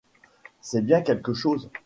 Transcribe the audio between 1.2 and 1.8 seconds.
chose.